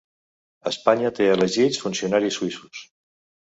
[0.71, 2.85] Espanya té elegits funcionaris suïssos.